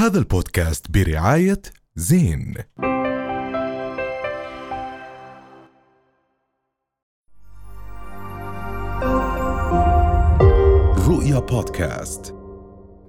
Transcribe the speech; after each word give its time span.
هذا 0.00 0.18
البودكاست 0.18 0.90
برعاية 0.90 1.62
زين. 1.96 2.54
رؤيا 11.08 11.38
بودكاست. 11.38 12.34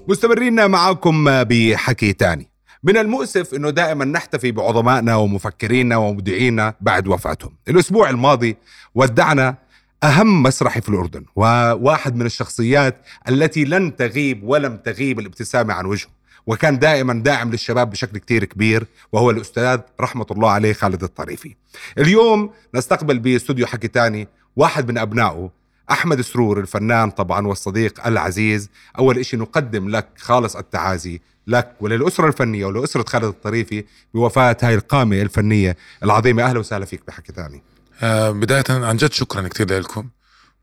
مستمرين 0.08 0.70
معكم 0.70 1.44
بحكي 1.44 2.14
تاني. 2.14 2.50
من 2.84 2.98
المؤسف 2.98 3.54
إنه 3.54 3.70
دائما 3.70 4.06
نحتفي 4.06 4.52
بعظمائنا 4.52 5.16
ومفكرينا 5.16 5.98
ومبدعينا 5.98 6.74
بعد 6.82 7.08
وفاتهم. 7.08 7.58
الأسبوع 7.68 8.10
الماضي 8.10 8.58
ودعنا 8.96 9.56
أهم 10.04 10.44
مسرحي 10.44 10.82
في 10.82 10.90
الأردن 10.90 11.26
وواحد 11.36 12.16
من 12.16 12.26
الشخصيات 12.26 13.06
التي 13.30 13.66
لن 13.66 13.96
تغيب 13.96 14.44
ولم 14.44 14.78
تغيب 14.78 15.20
الابتسامة 15.20 15.74
عن 15.74 15.86
وجهه. 15.86 16.21
وكان 16.48 16.80
دائما 16.80 17.14
داعم 17.14 17.52
للشباب 17.52 17.90
بشكل 17.90 18.18
كتير 18.18 18.46
كبير 18.46 18.88
وهو 19.12 19.32
الأستاذ 19.32 19.80
رحمة 20.02 20.26
الله 20.32 20.52
عليه 20.52 20.74
خالد 20.74 21.04
الطريفي. 21.04 21.56
اليوم 21.98 22.52
نستقبل 22.76 23.20
باستوديو 23.20 23.66
حكي 23.66 23.88
تاني 23.88 24.28
واحد 24.56 24.92
من 24.92 24.98
أبنائه 24.98 25.50
أحمد 25.92 26.22
سرور 26.22 26.60
الفنان 26.60 27.12
طبعا 27.12 27.48
والصديق 27.48 28.08
العزيز. 28.08 28.70
أول 28.98 29.18
إشي 29.18 29.38
نقدم 29.38 29.90
لك 29.90 30.08
خالص 30.18 30.56
التعازي 30.56 31.22
لك 31.48 31.76
وللأسرة 31.80 32.28
الفنية 32.28 32.66
ولأسرة 32.66 33.04
خالد 33.04 33.24
الطريفي 33.24 33.84
بوفاة 34.14 34.58
هاي 34.62 34.76
القامة 34.76 35.22
الفنية 35.22 35.78
العظيمة. 36.04 36.44
أهلا 36.44 36.60
وسهلا 36.60 36.86
فيك 36.86 37.02
بحكي 37.08 37.34
تاني. 37.34 37.64
آه 38.02 38.32
بداية 38.32 38.64
عن 38.70 38.98
جد 38.98 39.12
شكرا 39.12 39.48
كثير 39.48 39.80
لكم. 39.80 40.10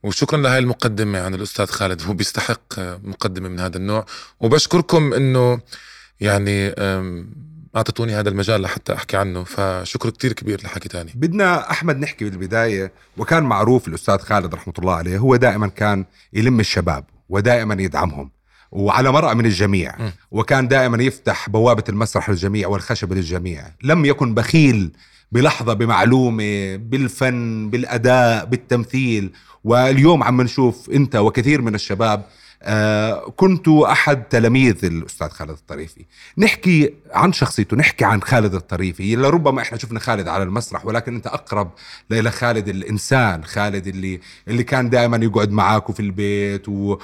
وشكرا 0.03 0.39
لهي 0.39 0.59
المقدمة 0.59 1.21
عن 1.21 1.35
الأستاذ 1.35 1.67
خالد. 1.67 2.03
هو 2.03 2.13
بيستحق 2.13 2.79
آه، 2.79 3.01
مقدمة 3.05 3.49
من 3.49 3.61
هذا 3.61 3.77
النوع. 3.77 4.07
وبشكركم 4.41 5.15
أنه 5.15 5.61
يعني 6.21 6.75
أعطيتوني 7.77 8.15
هذا 8.15 8.29
المجال 8.29 8.63
لحتى 8.63 8.95
أحكي 8.95 9.17
عنه. 9.17 9.45
فشكر 9.45 10.11
كتير 10.11 10.33
كبير 10.33 10.61
لحكي 10.65 10.89
تاني. 10.89 11.13
بدنا 11.15 11.71
أحمد 11.71 11.99
نحكي 11.99 12.25
بالبداية. 12.25 12.93
وكان 13.17 13.43
معروف 13.43 13.89
الأستاذ 13.89 14.19
خالد 14.19 14.55
رحمة 14.55 14.75
الله 14.79 14.95
عليه 14.95 15.19
هو 15.19 15.37
دائما 15.37 15.67
كان 15.69 16.05
يلم 16.33 16.61
الشباب 16.61 17.05
ودائما 17.29 17.83
يدعمهم 17.83 18.31
وعلى 18.71 19.13
مرأى 19.13 19.35
من 19.35 19.47
الجميع. 19.47 19.97
م. 19.99 20.11
وكان 20.31 20.69
دائما 20.69 21.03
يفتح 21.03 21.49
بوابة 21.49 21.85
المسرح 21.89 22.31
للجميع 22.31 22.69
والخشب 22.69 23.13
للجميع. 23.13 23.65
لم 23.83 24.05
يكن 24.05 24.35
بخيل 24.35 24.93
بلحظة 25.33 25.73
بمعلومة 25.75 26.77
بالفن 26.77 27.71
بالأداء 27.71 28.45
بالتمثيل. 28.45 29.31
واليوم 29.65 30.23
عم 30.23 30.43
نشوف 30.43 30.91
أنت 30.91 31.17
وكثير 31.17 31.63
من 31.63 31.75
الشباب 31.75 32.25
كنت 33.37 33.69
أحد 33.69 34.23
تلاميذ 34.23 34.85
الأستاذ 34.85 35.29
خالد 35.29 35.51
الطريفي. 35.51 36.05
نحكي 36.39 36.95
عن 37.13 37.33
شخصيته 37.33 37.77
نحكي 37.77 38.05
عن 38.05 38.23
خالد 38.23 38.55
الطريفي. 38.55 39.17
لربما 39.17 39.63
إحنا 39.63 39.79
شفنا 39.79 40.01
خالد 40.01 40.29
على 40.29 40.43
المسرح 40.43 40.87
ولكن 40.87 41.15
أنت 41.15 41.27
أقرب 41.27 41.71
إلى 42.13 42.31
خالد 42.31 42.69
الإنسان 42.69 43.45
خالد 43.45 43.87
اللي 43.87 44.21
اللي 44.49 44.63
كان 44.63 44.91
دائما 44.91 45.17
يقعد 45.17 45.51
معاكم 45.51 45.93
في 45.93 46.01
البيت 46.01 46.69
و... 46.69 46.99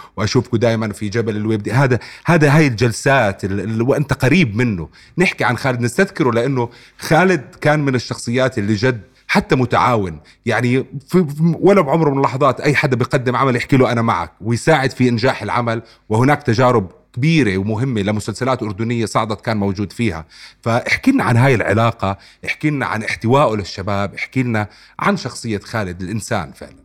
دائما 0.52 0.92
في 0.92 1.08
جبل 1.08 1.36
الويب 1.36 1.68
هذا 1.68 1.98
هذا 2.24 2.56
هاي 2.56 2.66
الجلسات 2.66 3.44
اللي 3.44 3.84
وأنت 3.84 4.12
قريب 4.12 4.56
منه. 4.56 4.88
نحكي 5.18 5.44
عن 5.44 5.56
خالد. 5.56 5.80
نستذكره 5.80 6.30
لأنه 6.30 6.68
خالد 6.98 7.54
كان 7.60 7.80
من 7.80 7.94
الشخصيات 7.94 8.58
اللي 8.58 8.74
جد 8.74 9.13
حتى 9.26 9.56
متعاون. 9.56 10.20
يعني 10.46 10.86
في 11.08 11.26
ولا 11.60 11.80
بعمره 11.80 12.10
من 12.10 12.16
اللحظات 12.16 12.60
أي 12.60 12.74
حدا 12.74 12.96
بيقدم 12.96 13.36
عمل 13.36 13.56
يحكي 13.56 13.76
له 13.76 13.92
أنا 13.92 14.02
معك 14.02 14.32
ويساعد 14.40 14.90
في 14.90 15.08
إنجاح 15.08 15.42
العمل 15.42 15.82
وهناك 16.08 16.42
تجارب 16.42 16.92
كبيرة 17.12 17.58
ومهمة 17.58 18.02
لمسلسلات 18.02 18.62
أردنية 18.62 19.06
صعدت 19.06 19.40
كان 19.40 19.56
موجود 19.56 19.92
فيها. 19.92 20.26
فاحكي 20.62 21.10
لنا 21.10 21.24
عن 21.24 21.36
هاي 21.36 21.54
العلاقة 21.54 22.18
احكي 22.46 22.70
لنا 22.70 22.86
عن 22.86 23.02
احتوائه 23.02 23.56
للشباب 23.56 24.14
احكي 24.14 24.42
لنا 24.42 24.68
عن 24.98 25.16
شخصية 25.16 25.58
خالد 25.58 26.02
الإنسان 26.02 26.52
فعلا. 26.52 26.84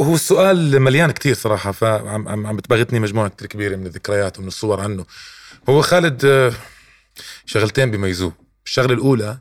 هو 0.00 0.14
السؤال 0.14 0.80
مليان 0.80 1.10
كتير 1.10 1.34
صراحة 1.34 1.72
فعم 1.72 2.28
عم 2.28 2.46
عم 2.46 2.56
بتباغتني 2.56 3.00
مجموعة 3.00 3.28
كتير 3.28 3.48
كبيرة 3.48 3.76
من 3.76 3.86
الذكريات 3.86 4.38
ومن 4.38 4.48
الصور 4.48 4.80
عنه. 4.80 5.04
هو 5.68 5.82
خالد 5.82 6.24
آه، 6.24 6.52
شغلتين 7.46 7.90
بيميزوه 7.90 8.32
الشغلة 8.66 8.92
الأولى 8.94 9.38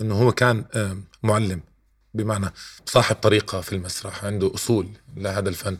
إنه 0.00 0.14
هو 0.14 0.32
كان 0.32 0.64
آه، 0.74 0.96
معلم 1.22 1.60
بمعنى 2.14 2.52
صاحب 2.86 3.16
طريقة 3.16 3.60
في 3.60 3.72
المسرح 3.72 4.24
عنده 4.24 4.54
أصول 4.54 4.88
لهذا 5.16 5.48
الفن 5.48 5.78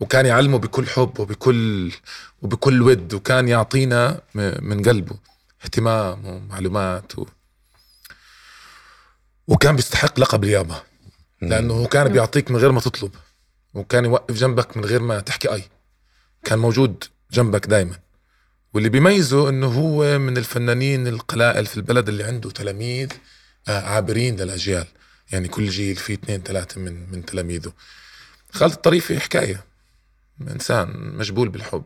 وكان 0.00 0.26
يعلمه 0.26 0.58
بكل 0.58 0.86
حب 0.86 1.20
وبكل 1.20 1.92
وبكل 2.42 2.82
ود 2.82 3.14
وكان 3.14 3.48
يعطينا 3.48 4.20
من 4.60 4.82
قلبه 4.82 5.16
اهتمام 5.64 6.26
ومعلومات 6.26 7.18
و 7.18 7.26
وكان 9.48 9.76
بيستحق 9.76 10.20
لقب 10.20 10.44
اليابا 10.44 10.82
لأنه 11.42 11.74
هو 11.74 11.86
كان 11.86 12.08
بيعطيك 12.08 12.50
من 12.50 12.56
غير 12.56 12.72
ما 12.72 12.80
تطلب 12.80 13.14
وكان 13.74 14.04
يوقف 14.04 14.34
جنبك 14.34 14.76
من 14.76 14.84
غير 14.84 15.02
ما 15.02 15.20
تحكي 15.20 15.52
أي 15.52 15.64
كان 16.44 16.58
موجود 16.58 17.04
جنبك 17.32 17.66
دائما 17.66 17.98
واللي 18.74 18.88
بيميزه 18.88 19.48
إنه 19.48 19.66
هو 19.66 20.18
من 20.18 20.36
الفنانين 20.36 21.06
القلائل 21.06 21.66
في 21.66 21.76
البلد 21.76 22.08
اللي 22.08 22.24
عنده 22.24 22.50
تلاميذ 22.50 23.08
عابرين 23.68 24.36
للأجيال. 24.36 24.86
يعني 25.32 25.48
كل 25.48 25.68
جيل 25.68 25.96
فيه 25.96 26.14
اثنين 26.14 26.42
ثلاثة 26.42 26.80
من 26.80 27.10
من 27.10 27.24
تلاميذه. 27.24 27.72
خالد 28.52 28.72
الطريفي 28.72 29.20
حكاية. 29.20 29.64
إنسان 30.40 31.16
مجبول 31.16 31.48
بالحب. 31.48 31.84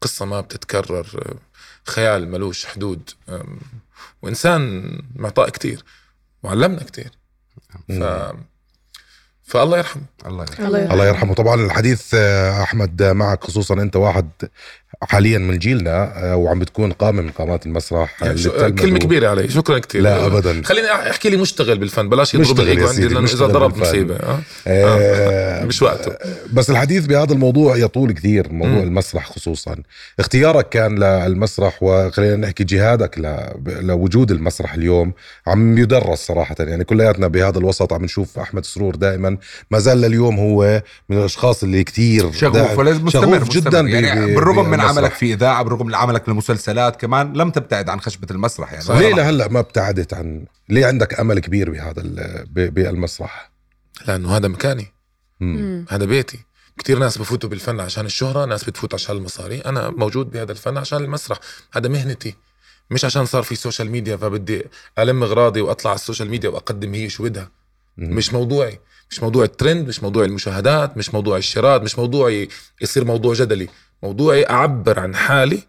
قصة 0.00 0.24
ما 0.24 0.40
بتتكرر. 0.40 1.36
خيال 1.86 2.28
ملوش 2.28 2.66
حدود. 2.66 3.10
وإنسان 4.22 4.92
معطاء 5.14 5.48
كتير. 5.48 5.84
وعلمنا 6.42 6.82
كتير. 6.82 7.10
ف... 7.88 8.02
فالله 9.46 9.78
يرحمه. 9.78 10.02
الله 10.26 10.44
يرحمه. 10.44 10.66
الله 10.66 10.92
الله 10.92 11.06
يرحمه. 11.06 11.34
طبعا 11.34 11.64
الحديث 11.64 12.14
آه، 12.14 12.62
أحمد 12.62 13.02
آه، 13.02 13.12
معك 13.12 13.44
خصوصا 13.44 13.74
أنت 13.74 13.96
واحد 13.96 14.28
حاليا 15.02 15.38
من 15.38 15.58
جيلنا 15.58 16.24
آه، 16.24 16.36
وعم 16.36 16.58
بتكون 16.58 16.92
قامه 16.92 17.22
من 17.22 17.30
قامات 17.30 17.66
المسرح 17.66 18.22
يعني 18.22 18.34
اللي 18.34 18.72
كلمة 18.72 18.98
كبيرة 18.98 19.28
علي. 19.28 19.48
شكرا 19.48 19.78
كتير. 19.78 20.02
لا 20.02 20.26
ابدا. 20.26 20.62
خليني 20.64 20.92
أحكي 20.92 21.30
لي 21.30 21.36
مشتغل 21.36 21.78
بالفن. 21.78 22.08
بلاش 22.08 22.34
يضرب 22.34 22.60
الإيجو 22.60 22.86
عندي 22.86 23.02
سيدي، 23.02 23.14
لأنه 23.14 23.26
إذا 23.26 23.46
ضرب 23.46 23.70
بالفن. 23.72 23.88
مصيبة 23.88 24.16
آه. 24.16 24.40
آه، 24.66 25.64
مش 25.64 25.82
وقته. 25.82 26.12
بس 26.52 26.70
الحديث 26.70 27.06
بهذا 27.06 27.32
الموضوع 27.32 27.76
يطول 27.76 28.12
كثير 28.12 28.52
موضوع 28.52 28.74
مم. 28.74 28.82
المسرح 28.82 29.30
خصوصا. 29.30 29.76
اختيارك 30.18 30.68
كان 30.68 30.98
للمسرح 30.98 31.82
وخلينا 31.82 32.36
نحكي 32.36 32.64
جهادك 32.64 33.18
ل... 33.18 33.36
لوجود 33.66 34.30
المسرح 34.30 34.74
اليوم 34.74 35.12
عم 35.46 35.78
يدرس 35.78 36.18
صراحة. 36.18 36.56
يعني 36.58 36.84
كلياتنا 36.84 37.28
بهذا 37.28 37.58
الوسط 37.58 37.92
عم 37.92 38.04
نشوف 38.04 38.38
أحمد 38.38 38.64
سرور 38.64 38.96
دائما 38.96 39.35
ما 39.70 39.78
زال 39.78 40.00
لليوم 40.00 40.38
هو 40.38 40.82
من 41.08 41.18
الأشخاص 41.18 41.62
اللي 41.62 41.84
كثير 41.84 42.32
شغوف 42.32 42.78
ولازم 42.78 43.04
مستمر 43.04 43.38
شغوف 43.38 43.48
جدا 43.48 43.82
جدا 43.82 43.98
يعني 43.98 44.34
بالرغم 44.34 44.70
من. 44.70 44.80
عملك 44.80 45.12
في 45.12 45.32
إذاعة 45.32 45.62
بالرغم 45.62 45.86
من 45.86 45.94
عملك 45.94 46.28
للمسلسلات 46.28 47.00
كمان 47.00 47.32
لم 47.32 47.50
تبتعد 47.50 47.88
عن 47.88 48.00
خشبة 48.00 48.26
المسرح 48.30 48.72
يعني. 48.72 48.84
ليه 48.88 49.14
لهلأ 49.14 49.48
ما 49.48 49.58
ابتعدت 49.58 50.14
عن 50.14 50.44
ليه 50.68 50.86
عندك 50.86 51.20
أمل 51.20 51.38
كبير 51.38 51.70
بهذا 51.70 52.00
ال... 52.00 52.44
ب... 52.50 52.74
بالمسرح؟ 52.74 53.50
لأنه 54.08 54.36
هذا 54.36 54.48
مكاني. 54.48 54.92
مم. 55.40 55.86
هذا 55.88 56.04
بيتي. 56.04 56.38
كتير 56.78 56.98
ناس 56.98 57.18
بفوتوا 57.18 57.50
بالفن 57.50 57.80
عشان 57.80 58.06
الشهرة 58.06 58.44
ناس 58.44 58.64
بتفوت 58.64 58.94
عشان 58.94 59.16
المصاري. 59.16 59.60
أنا 59.60 59.90
موجود 59.90 60.30
بهذا 60.30 60.52
الفن 60.52 60.76
عشان 60.76 61.04
المسرح. 61.04 61.38
هذا 61.72 61.88
مهنتي. 61.88 62.34
مش 62.90 63.04
عشان 63.04 63.26
صار 63.26 63.42
في 63.42 63.54
social 63.54 63.90
media 63.90 64.16
فبدي 64.16 64.62
ألم 64.98 65.22
أغراضي 65.22 65.60
وأطلع 65.60 65.90
على 65.90 65.98
ال 65.98 66.03
social 66.03 66.30
media 66.30 66.48
وأقدم 66.48 66.94
هي 66.94 67.08
شو 67.08 67.24
بدها. 67.24 67.50
مش 67.98 68.32
موضوعي. 68.32 68.78
مش 69.10 69.22
موضوع 69.22 69.44
الترند 69.44 69.88
مش 69.88 70.02
موضوع 70.02 70.24
المشاهدات 70.24 70.96
مش 70.96 71.14
موضوع 71.14 71.36
الشراء 71.36 71.82
مش 71.82 71.98
موضوعي 71.98 72.48
يصير 72.80 73.04
موضوع 73.04 73.34
جدلي. 73.34 73.68
موضوعي 74.02 74.46
أعبر 74.50 75.00
عن 75.00 75.14
حالي 75.14 75.62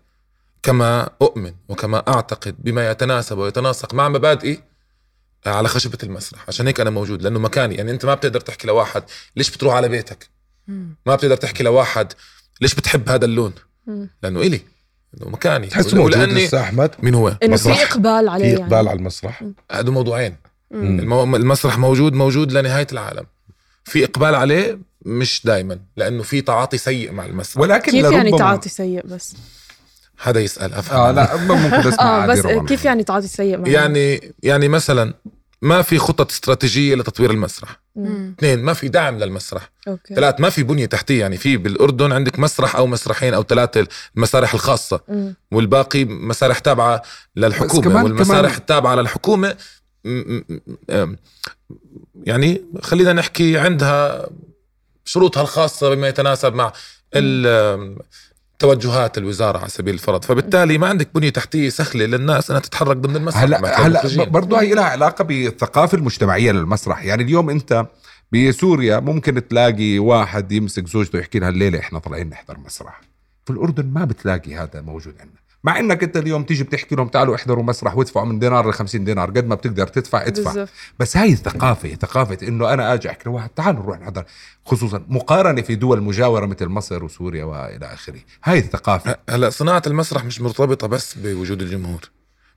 كما 0.64 1.10
أؤمن 1.22 1.54
وكما 1.70 2.04
أعتقد 2.08 2.56
بما 2.60 2.92
يتناسب 2.92 3.38
ويتناسق 3.38 3.94
مع 3.94 4.10
مبادئي 4.10 4.64
على 5.46 5.68
خشبة 5.68 5.98
المسرح. 6.04 6.46
عشان 6.48 6.68
هيك 6.68 6.80
أنا 6.80 6.90
موجود 6.90 7.22
لأنه 7.22 7.40
مكاني. 7.40 7.76
يعني 7.76 7.92
أنت 7.92 8.06
ما 8.06 8.14
بتقدر 8.14 8.40
تحكي 8.40 8.68
لواحد 8.68 9.04
ليش 9.36 9.52
بتروح 9.52 9.74
على 9.74 9.90
بيتك؟ 9.90 10.30
ما 11.06 11.16
بتقدر 11.16 11.36
تحكي 11.36 11.64
لواحد 11.64 12.14
ليش 12.62 12.76
بتحب 12.76 13.10
هذا 13.10 13.26
اللون؟ 13.26 13.54
مم. 13.88 14.10
لأنه 14.24 14.42
إلي. 14.42 14.62
انه 15.18 15.30
مكاني. 15.30 15.68
تحسه 15.68 15.98
موجود 15.98 16.16
ولاني 16.16 16.46
لسه 16.46 16.62
أحمد؟ 16.62 16.96
مين 17.00 17.16
هو؟ 17.16 17.38
إنه 17.44 17.58
في. 17.58 17.72
إقبال 17.72 18.30
عليه 18.30 18.56
في 18.56 18.62
إقبال 18.62 18.74
يعني. 18.74 18.90
على 18.90 19.00
المسرح. 19.00 19.44
هذا 19.72 19.90
موضوعين. 19.90 20.36
المو... 20.72 21.36
المسرح 21.36 21.78
موجود 21.78 22.14
موجود 22.14 22.52
لنهاية 22.52 22.88
العالم. 22.92 23.26
في 23.84 24.04
إقبال 24.04 24.36
عليه 24.36 24.80
مش 25.06 25.42
دائما 25.46 25.80
لأنه 25.98 26.24
في 26.24 26.42
تعاطي 26.42 26.78
سيء 26.78 27.12
مع 27.12 27.26
المسرح. 27.26 27.62
ولكن 27.62 27.92
كيف 27.92 28.12
يعني 28.12 28.38
تعاطي 28.38 28.70
سيء 28.70 29.06
بس؟ 29.06 29.34
هذا 30.24 30.40
يسأل 30.40 30.74
أفهم. 30.74 31.00
آه 31.00 31.12
لا 31.12 31.36
ممكن 31.38 31.88
اسمع 31.88 32.24
آه 32.24 32.28
بس. 32.28 32.40
كيف 32.68 32.86
يعني 32.86 33.04
تعاطي 33.04 33.28
سيء 33.28 33.58
معه؟ 33.58 33.70
يعني 33.70 34.34
يعني 34.44 34.68
مثلا 34.68 35.14
ما 35.62 35.82
في 35.82 35.98
خطط 35.98 36.32
استراتيجية 36.32 36.96
لتطوير 36.96 37.32
المسرح. 37.32 37.80
مم. 37.96 38.36
اثنين 38.40 38.64
ما 38.64 38.74
في 38.74 38.88
دعم 38.88 39.18
للمسرح. 39.18 39.70
أوكي. 39.88 40.16
ثلاث 40.16 40.36
ما 40.40 40.50
في 40.50 40.64
بنية 40.64 40.86
تحتية. 40.86 41.20
يعني 41.20 41.38
في 41.38 41.58
بالأردن 41.58 42.12
عندك 42.12 42.40
مسرح 42.40 42.76
أو 42.76 42.88
مسرحين 42.88 43.34
أو 43.34 43.44
ثلاثة 43.44 43.88
المسارح 44.18 44.54
الخاصة. 44.54 45.00
مم. 45.08 45.36
والباقي 45.52 46.06
مسارح 46.06 46.60
تابعة 46.60 46.98
بس 46.98 47.04
للحكومه 47.36 47.82
كمان- 47.84 48.04
والمسارح 48.04 48.40
كمان- 48.50 48.58
التابعة 48.60 48.96
للحكومة 48.96 49.56
يعني 52.24 52.62
خلينا 52.82 53.14
نحكي 53.14 53.58
عندها 53.58 54.30
شروطها 55.06 55.42
الخاصة 55.42 55.96
بما 55.96 56.08
يتناسب 56.08 56.54
مع 56.54 56.74
توجهات 58.60 59.18
الوزارة 59.18 59.58
على 59.58 59.70
سبيل 59.70 59.94
الفرض. 59.94 60.24
فبالتالي 60.26 60.78
ما 60.78 60.88
عندك 60.88 61.10
بنية 61.16 61.30
تحتية 61.30 61.70
سهله 61.70 62.06
للناس 62.06 62.50
إنها 62.50 62.62
تتحرك 62.62 62.98
ضمن 62.98 63.16
المسرح 63.16 63.42
هلا 63.44 63.58
هلا 63.80 63.88
المخرجين. 63.88 64.26
ب- 64.26 64.32
برضو 64.32 64.56
هي 64.56 64.74
لها 64.74 64.84
علاقة 64.84 65.24
بالثقافة 65.24 65.98
المجتمعية 65.98 66.52
للمسرح. 66.52 67.04
يعني 67.04 67.24
اليوم 67.24 67.50
أنت 67.50 67.86
بسوريا 68.32 69.00
ممكن 69.00 69.48
تلاقي 69.48 70.00
واحد 70.00 70.52
يمسك 70.52 70.88
زوجته 70.88 71.20
يحكي 71.20 71.40
لها 71.40 71.50
الليلة 71.50 71.80
إحنا 71.80 72.00
طالعين 72.00 72.30
نحضر 72.30 72.58
مسرح. 72.58 73.02
في 73.46 73.54
الأردن 73.54 73.86
ما 73.86 74.06
بتلاقي 74.06 74.56
هذا 74.56 74.82
موجود 74.82 75.14
عندنا. 75.20 75.47
مع 75.68 75.80
إنك 75.80 76.04
أنت 76.04 76.18
اليوم 76.18 76.44
تيجي 76.44 76.64
بتحكي 76.64 76.96
لهم 76.96 77.08
تعالوا 77.08 77.36
احضروا 77.36 77.64
مسرح 77.64 77.98
وادفعوا 77.98 78.26
من 78.26 78.40
دينار 78.40 78.70
ل 78.70 78.74
50 78.74 79.04
دينار 79.04 79.30
قد 79.30 79.48
ما 79.48 79.56
بتقدر 79.56 79.88
تدفع 79.88 80.28
ادفع. 80.28 80.52
بالضبط 80.52 80.70
بس 81.00 81.18
هاي 81.18 81.34
الثقافة 81.34 81.96
ثقافة 81.96 82.38
إنه 82.48 82.74
أنا 82.74 82.94
آجي 82.94 83.10
أحكي 83.10 83.30
لواحد 83.30 83.50
تعال 83.50 83.76
نروح 83.76 84.00
نحضر. 84.00 84.26
خصوصا 84.66 85.06
مقارنة 85.08 85.62
في 85.62 85.76
دول 85.76 86.02
مجاورة 86.02 86.46
مثل 86.46 86.68
مصر 86.68 87.04
وسوريا 87.04 87.44
وإلى 87.44 87.86
آخره. 87.94 88.20
هاي 88.44 88.60
الثقافة. 88.60 89.16
هلأ 89.30 89.50
صناعة 89.50 89.82
المسرح 89.88 90.26
مش 90.26 90.42
مرتبطة 90.42 90.88
بس 90.88 91.18
بوجود 91.18 91.62
الجمهور. 91.62 92.10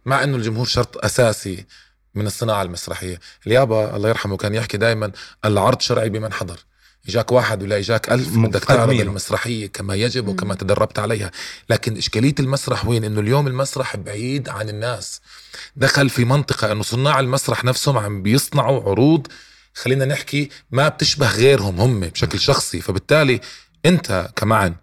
مع 0.07 0.25
إنه 0.25 0.37
الجمهور 0.37 0.67
شرط 0.67 1.05
أساسي 1.05 1.67
من 2.15 2.27
الصناعة 2.27 2.62
المسرحية. 2.62 3.19
اليابا 3.47 3.97
الله 3.97 4.09
يرحمه 4.09 4.37
كان 4.37 4.55
يحكي 4.55 4.77
دائما 4.77 5.12
العرض 5.45 5.81
شرعي 5.81 6.11
بمن 6.11 6.33
حضر. 6.33 6.59
إجاك 7.08 7.32
واحد 7.32 7.62
ولا 7.62 7.79
إجاك 7.79 8.12
ألف 8.12 8.37
بدك 8.37 8.64
تعرض. 8.64 8.91
المسرحيه 8.91 9.67
كما 9.67 9.94
يجب 9.94 10.29
وكما 10.29 10.55
تدربت 10.55 10.99
عليها. 10.99 11.31
لكن 11.70 11.97
إشكالية 11.97 12.35
المسرح 12.41 12.87
وين؟ 12.87 13.05
إنه 13.05 13.20
اليوم 13.20 13.47
المسرح 13.47 13.97
بعيد 13.97 14.49
عن 14.49 14.69
الناس. 14.69 15.20
دخل 15.76 16.11
في 16.11 16.25
منطقة 16.25 16.73
إنه 16.73 16.82
صناع 16.82 17.20
المسرح 17.20 17.64
نفسهم 17.64 17.99
عم 17.99 18.23
بيصنعوا 18.23 18.82
عروض 18.82 19.26
خلينا 19.75 20.05
نحكي 20.05 20.49
ما 20.70 20.88
بتشبه 20.88 21.31
غيرهم 21.31 21.81
هم 21.81 22.00
بشكل 22.00 22.41
شخصي. 22.41 22.81
فبالتالي 22.81 23.41
أنت 23.87 24.31
كمعن 24.37 24.75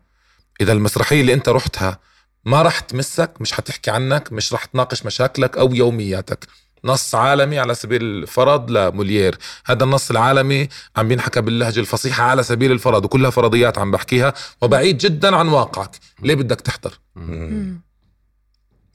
إذا 0.62 0.72
المسرحية 0.74 1.22
اللي 1.22 1.34
أنت 1.34 1.50
رحتها 1.50 2.00
ما 2.46 2.62
راح 2.62 2.80
تمسك 2.80 3.31
مش 3.40 3.54
حتحكي 3.54 3.92
عنك 3.92 4.31
مش 4.31 4.54
راح 4.54 4.66
تناقش 4.66 5.06
مشاكلك 5.06 5.58
أو 5.58 5.74
يومياتك. 5.74 6.48
نص 6.84 7.16
عالمي 7.16 7.60
على 7.60 7.76
سبيل 7.76 8.02
الفرض 8.02 8.72
لموليير 8.72 9.38
هذا 9.66 9.84
النص 9.84 10.12
العالمي 10.12 10.70
عم 10.98 11.08
بينحكى 11.08 11.42
باللهجة 11.42 11.80
الفصيحة 11.80 12.24
على 12.24 12.44
سبيل 12.44 12.72
الفرض 12.72 13.06
وكلها 13.06 13.30
فرضيات 13.30 13.78
عم 13.78 13.92
بحكيها 13.92 14.34
وبعيد 14.62 14.98
جدا 14.98 15.36
عن 15.36 15.48
واقعك 15.48 15.92
ليه 16.22 16.36
بدك 16.36 16.62
تحضر. 16.62 17.00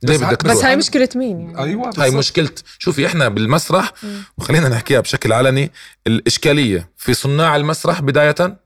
ليه 0.02 0.18
بدك 0.18 0.44
بس 0.44 0.64
هاي 0.64 0.76
مشكلة 0.76 1.08
مين 1.16 1.40
يعني 1.40 1.58
أيوه 1.58 1.90
هاي. 1.98 2.10
مشكلة 2.10 2.50
شوفي 2.78 3.06
إحنا 3.06 3.28
بالمسرح 3.28 3.92
مم. 4.02 4.22
وخلينا 4.38 4.68
نحكيها 4.68 5.00
بشكل 5.00 5.32
علني 5.32 5.70
الإشكالية 6.06 6.90
في 6.96 7.14
صناع 7.14 7.56
المسرح 7.56 8.00
بداية. 8.00 8.58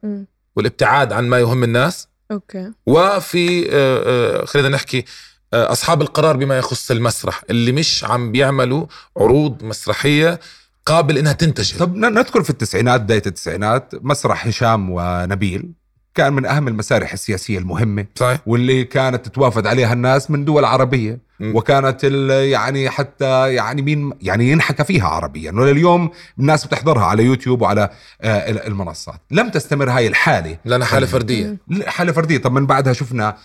والابتعاد 0.55 1.13
عن 1.13 1.27
ما 1.29 1.39
يهم 1.39 1.63
الناس 1.63 2.07
أوكي 2.31 2.71
وفي 2.85 3.67
آه، 3.71 4.41
آه، 4.41 4.45
خلينا 4.45 4.69
نحكي 4.69 5.05
أصحاب 5.53 6.01
القرار 6.01 6.37
بما 6.37 6.57
يخص 6.57 6.91
المسرح 6.91 7.43
اللي 7.49 7.71
مش 7.71 8.03
عم 8.03 8.31
بيعملوا 8.31 8.85
عروض 9.17 9.63
مسرحية 9.63 10.39
قابل 10.85 11.17
إنها 11.17 11.33
تنتشر 11.33 11.79
طب 11.79 11.95
ن- 11.95 12.19
ندخل 12.19 12.43
في 12.43 12.49
التسعينات 12.49 13.01
بداية 13.01 13.23
التسعينات 13.25 13.91
مسرح 14.01 14.47
هشام 14.47 14.89
ونبيل 14.89 15.71
كان 16.15 16.33
من 16.33 16.45
أهم 16.45 16.67
المسارح 16.67 17.13
السياسية 17.13 17.57
المهمة 17.59 18.05
صحيح 18.15 18.39
واللي 18.45 18.83
كانت 18.83 19.25
تتوافد 19.25 19.67
عليها 19.67 19.93
الناس 19.93 20.31
من 20.31 20.45
دول 20.45 20.65
عربية 20.65 21.11
مم. 21.11 21.19
وكانت 21.41 21.99
ال- 22.03 22.29
يعني 22.49 22.89
حتى 22.89 23.53
يعني 23.53 23.81
مين 23.81 24.13
يعني 24.21 24.51
ينحكى 24.51 24.83
فيها 24.83 25.07
عربيا. 25.07 25.51
ولليوم 25.51 26.11
الناس 26.39 26.65
بتحضرها 26.65 27.05
على 27.05 27.23
يوتيوب 27.23 27.61
وعلى 27.61 27.89
آه، 28.21 28.49
ال- 28.51 28.65
المنصات. 28.67 29.21
لم 29.31 29.49
تستمر 29.49 29.89
هاي 29.91 30.07
الحالة. 30.07 30.57
لنا 30.65 30.85
حالة 30.85 31.07
فردية. 31.07 31.57
مم. 31.67 31.83
حالة 31.83 32.11
فردية. 32.11 32.37
طب 32.37 32.51
من 32.51 32.65
بعدها 32.65 32.93
شفنا 32.93 33.37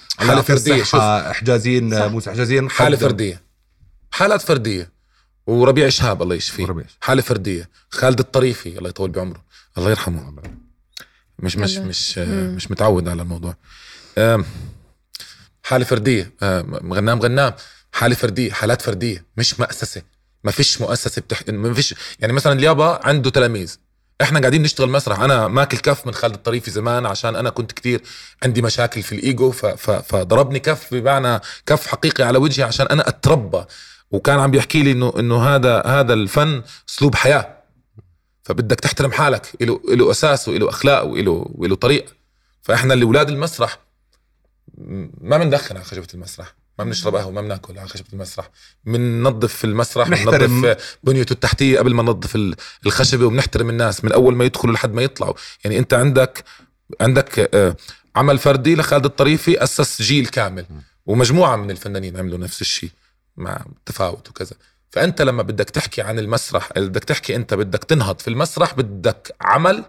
فردية، 0.43 0.81
الصحة، 0.83 1.33
حجازين 1.33 1.99
صح. 1.99 2.05
موسى 2.05 2.31
حجازين 2.31 2.71
حالة 2.71 2.97
فردية. 2.97 3.43
حالات 4.11 4.43
فردية. 4.43 4.93
وربيع 5.47 5.89
شهاب 5.89 6.23
الله 6.23 6.35
يشفيه. 6.35 6.63
وربيع. 6.65 6.85
حالة 7.01 7.23
فردية. 7.23 7.69
خالد 7.91 8.19
الطريفي 8.19 8.79
الله 8.79 8.89
يطول 8.89 9.11
بعمره. 9.11 9.45
الله 9.79 9.91
يرحمه. 9.91 10.33
مش 11.39 11.57
مش. 11.57 11.77
مش 11.79 12.19
مم. 12.19 12.55
مش 12.57 12.71
متعود 12.71 13.09
على 13.09 13.23
الموضوع. 13.23 13.57
حالة 15.65 15.85
فردية. 15.85 16.33
غنام 16.93 17.21
غنام. 17.21 17.53
حالة 18.03 18.15
فردية 18.15 18.53
حالات 18.53 18.83
فردية 18.83 19.27
مش 19.37 19.61
مؤسسة. 19.61 20.03
ما 20.45 20.51
فيش 20.51 20.81
مؤسسة 20.81 21.23
بتح... 21.23 21.43
ما 21.49 21.75
فيش 21.75 21.95
يعني 22.19 22.33
مثلا 22.33 22.53
اليابا 22.53 23.01
عنده 23.07 23.31
تلاميذ. 23.31 23.77
إحنا 24.23 24.41
قاعدين 24.41 24.63
نشتغل 24.63 24.89
مسرح. 24.89 25.21
أنا 25.21 25.49
ماكل 25.49 25.79
كف 25.79 26.07
من 26.07 26.15
خالد 26.15 26.35
الطريفي 26.35 26.71
زمان 26.71 27.07
عشان 27.07 27.37
أنا 27.37 27.51
كنت 27.51 27.73
كتير 27.73 28.03
عندي 28.43 28.63
مشاكل 28.63 29.03
في 29.03 29.15
الإيجو 29.15 29.51
ف... 29.51 29.67
ف... 29.67 29.91
فضربني 29.91 30.59
كف 30.59 30.95
بمعنى 30.95 31.41
كف 31.67 31.87
حقيقي 31.87 32.25
على 32.25 32.39
وجهي 32.39 32.65
عشان 32.65 32.87
أنا 32.87 33.09
أتربى. 33.09 33.65
وكان 34.11 34.39
عم 34.39 34.51
بيحكي 34.51 34.83
لي 34.83 34.93
إنه 34.93 35.13
إنه 35.19 35.49
هذا 35.49 35.83
هذا 35.87 36.15
الفن 36.15 36.63
أسلوب 36.89 37.15
حياة. 37.15 37.63
فبدك 38.43 38.81
تحترم 38.81 39.13
حالك. 39.13 39.47
له 39.61 39.81
له 39.89 40.11
أساس 40.11 40.49
وله 40.49 40.69
أخلاق 40.69 41.05
وله 41.05 41.47
وله 41.55 41.77
طريقة. 41.77 42.13
فإحنا 42.63 42.95
اللي 42.95 43.05
أولاد 43.05 43.29
المسرح. 43.29 43.79
ما 45.21 45.39
بندخن 45.39 45.77
على 45.77 45.85
خشبه 45.85 46.07
المسرح. 46.15 46.62
ما 46.79 46.85
بنشرب 46.85 47.17
قهوة 47.17 47.33
ما 47.33 47.41
بناكل 47.41 47.79
على 47.79 47.89
خشبه 47.89 48.07
المسرح 48.13 48.51
بننظف 48.85 49.65
المسرح. 49.65 50.09
بننظف 50.41 50.99
بنيته 51.03 51.33
التحتية 51.33 51.79
قبل 51.79 51.95
ما 51.95 52.03
ننظف 52.03 52.37
ال- 52.37 52.55
الخشبة 52.87 53.27
وبنحترم 53.27 53.69
الناس 53.71 54.05
من 54.05 54.13
أول 54.13 54.37
ما 54.37 54.45
يدخلوا 54.45 54.75
لحد 54.75 54.93
ما 54.93 55.03
يطلعوا. 55.03 55.35
يعني 55.65 55.79
أنت 55.79 55.95
عندك 55.95 56.45
عندك 57.01 57.51
آه، 57.55 57.77
عمل 58.17 58.39
فردي 58.39 58.77
لخالد 58.77 59.05
الطريفي 59.05 59.63
أسس 59.63 60.03
جيل 60.03 60.27
كامل 60.27 60.67
ومجموعة 61.07 61.57
من 61.57 61.71
الفنانين 61.71 62.17
عملوا 62.17 62.39
نفس 62.39 62.61
الشيء 62.61 62.91
مع 63.37 63.65
تفاوت 63.87 64.29
وكذا. 64.29 64.57
فأنت 64.91 65.23
لما 65.23 65.43
بدك 65.43 65.71
تحكي 65.71 66.03
عن 66.03 66.19
المسرح 66.19 66.73
بدك 66.77 67.05
تحكي 67.05 67.37
أنت 67.37 67.55
بدك 67.55 67.85
تنهض 67.85 68.19
في 68.21 68.29
المسرح 68.29 68.75
بدك 68.75 69.35
عمل 69.41 69.85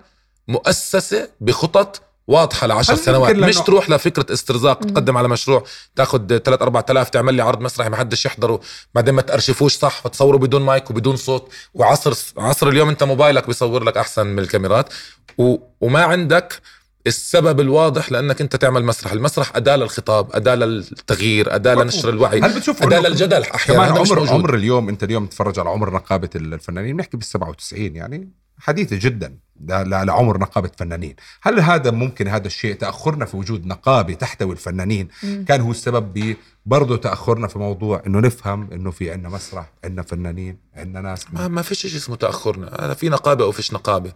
مؤسسة 0.47 1.29
بخطط 1.41 2.01
واضحة 2.27 2.67
لعشر 2.67 2.93
هل 2.93 2.97
سنوات. 2.97 3.29
يمكن 3.35 3.47
مش 3.47 3.57
لأنه- 3.57 3.63
تروح 3.63 3.89
لفكرة 3.89 4.33
استرزاق 4.33 4.79
تقدم 4.79 5.17
على 5.17 5.27
مشروع 5.27 5.63
تاخذ 5.95 6.37
3 6.37 6.63
4000 6.63 7.09
تعمل 7.09 7.33
لي 7.33 7.41
عرض 7.43 7.61
مسرحي 7.61 7.89
ما 7.89 7.97
حدش 7.97 8.25
يحضره 8.25 8.59
بعدين 8.95 9.13
ما 9.13 9.21
تأرشفوش 9.21 9.75
صح 9.77 10.01
فتصوره 10.01 10.37
بدون 10.37 10.61
مايك 10.61 10.89
وبدون 10.89 11.15
صوت. 11.15 11.51
وعصر 11.73 12.13
عصر 12.37 12.67
اليوم 12.69 12.89
أنت 12.89 13.03
موبايلك 13.03 13.47
بيصور 13.47 13.83
لك 13.83 13.97
أحسن 13.97 14.27
من 14.27 14.39
الكاميرات. 14.39 14.89
و... 15.37 15.55
وما 15.81 16.03
عندك 16.03 16.61
السبب 17.07 17.59
الواضح 17.59 18.11
لأنك 18.11 18.41
أنت 18.41 18.55
تعمل 18.55 18.85
مسرح، 18.85 19.11
المسرح 19.11 19.55
أداة 19.55 19.75
للخطاب، 19.75 20.35
أداة 20.35 20.55
للتغيير، 20.55 21.55
أداة 21.55 21.75
لنشر 21.75 22.09
الوعي، 22.09 22.41
هل 22.41 22.55
بتشوف 22.55 22.83
أداة 22.83 22.99
للجدل 22.99 23.43
أحيانا؟ 23.43 23.85
كمان 23.85 23.97
عمر 23.97 24.19
موجود. 24.19 24.29
عمر 24.29 24.55
اليوم 24.55 24.89
أنت 24.89 25.03
اليوم 25.03 25.25
تتفرج 25.25 25.59
على 25.59 25.69
عمر 25.69 25.93
نقابه 25.93 26.29
الفنانين 26.35 26.97
بنحكي 26.97 27.17
بال 27.17 27.25
97 27.25 27.95
يعني 27.95 28.29
حديثه 28.59 28.99
جدا. 29.01 29.37
لعمر 29.69 30.37
نقابه 30.37 30.69
فنانين، 30.77 31.15
هل 31.41 31.59
هذا 31.59 31.91
ممكن 31.91 32.27
هذا 32.27 32.47
الشيء؟ 32.47 32.75
تأخرنا 32.75 33.25
في 33.25 33.37
وجود 33.37 33.65
نقابه 33.65 34.13
تحتوي 34.13 34.51
الفنانين. 34.51 35.07
مم. 35.23 35.45
كان 35.47 35.61
هو 35.61 35.71
السبب 35.71 36.13
ب 36.13 36.35
برضه 36.65 36.97
تأخرنا 36.97 37.47
في 37.47 37.59
موضوع 37.59 38.03
إنه 38.07 38.19
نفهم 38.19 38.69
إنه 38.71 38.91
في 38.91 39.11
عندنا 39.11 39.29
مسرح، 39.29 39.71
عندنا 39.83 40.01
فنانين، 40.01 40.57
عندنا 40.75 41.01
ناس. 41.01 41.25
ما, 41.33 41.47
ما 41.47 41.61
فيش 41.61 41.81
شيء 41.81 41.95
اسمه 41.95 42.15
تأخرنا. 42.15 42.85
أنا 42.85 42.93
في 42.93 43.09
نقابة 43.09 43.43
أو 43.43 43.51
فيش 43.51 43.73
نقابة. 43.73 44.11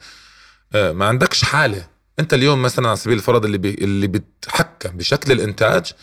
آه، 0.75 0.91
ما 0.91 1.05
عندكش 1.05 1.43
حالة. 1.43 1.96
انت 2.19 2.33
اليوم 2.33 2.61
مثلا 2.61 2.87
على 2.87 2.97
سبيل 2.97 3.17
الفرض 3.17 3.45
اللي 3.45 3.57
بي 3.57 3.73
اللي 3.73 4.07
بتحكم 4.07 4.97
بشكل 4.97 5.31
الإنتاج 5.31 5.93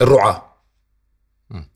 الرعاة. 0.00 0.44